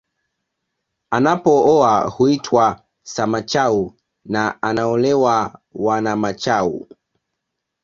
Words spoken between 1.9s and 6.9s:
huitwa Samachau na anaeolewa Wanamachau